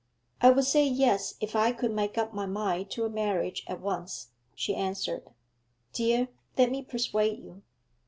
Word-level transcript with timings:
'I 0.41 0.49
would 0.49 0.63
say 0.65 0.83
yes 0.83 1.35
if 1.41 1.55
I 1.55 1.71
could 1.71 1.91
make 1.91 2.17
up 2.17 2.33
my 2.33 2.47
mind 2.47 2.89
to 2.89 3.05
a 3.05 3.07
marriage 3.11 3.63
at 3.67 3.79
once,' 3.81 4.29
she 4.55 4.73
answered. 4.73 5.27
'Dear, 5.93 6.27
let 6.57 6.71
me 6.71 6.81
persuade 6.81 7.37
you.' 7.37 7.61